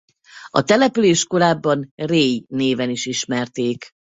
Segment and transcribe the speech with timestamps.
[0.49, 3.89] A települést korábban Ray néven is ismerték.